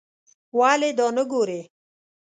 ولې 0.59 0.89
دا 0.97 1.07
نه 1.17 1.23
ګورې. 1.31 1.61